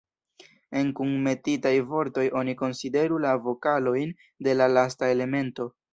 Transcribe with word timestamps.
En 0.79 0.87
kunmetitaj 0.99 1.73
vortoj, 1.91 2.25
oni 2.41 2.57
konsideru 2.63 3.21
la 3.27 3.35
vokalojn 3.49 4.17
de 4.49 4.57
la 4.61 4.71
lasta 4.79 5.13
elemento. 5.19 5.69